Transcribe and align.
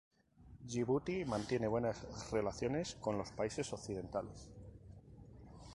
Yibuti 0.65 1.25
mantiene 1.25 1.67
buenas 1.67 2.31
relaciones 2.31 2.95
con 2.95 3.19
los 3.19 3.29
países 3.33 3.71
Occidentales. 3.71 4.49